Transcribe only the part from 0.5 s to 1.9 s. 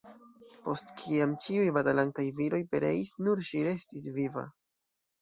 Post kiam ĉiuj